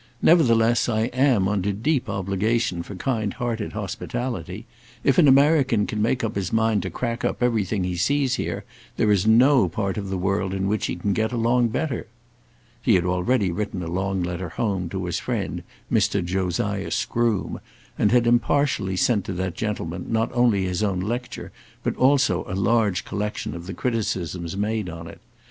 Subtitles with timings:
[0.19, 4.65] Nevertheless I am under deep obligation for kind hearted hospitality.
[5.03, 8.63] If an American can make up his mind to crack up everything he sees here,
[8.97, 12.07] there is no part of the world in which he can get along better."
[12.81, 15.61] He had already written a long letter home to his friend
[15.93, 16.25] Mr.
[16.25, 17.59] Josiah Scroome,
[17.95, 21.51] and had impartially sent to that gentleman not only his own lecture,
[21.83, 25.21] but also a large collection of the criticisms made on it.